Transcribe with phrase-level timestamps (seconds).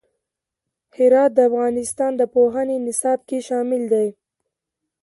[0.97, 4.07] هرات د افغانستان د پوهنې نصاب کې شامل دي.